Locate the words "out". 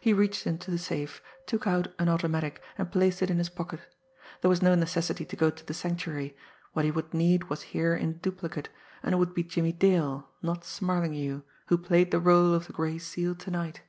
1.66-1.88